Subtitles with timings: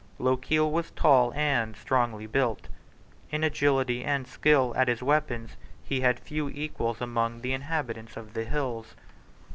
[0.17, 2.67] Lochiel was tall and strongly built.
[3.29, 8.33] In agility and skill at his weapons he had few equals among the inhabitants of
[8.33, 8.95] the hills.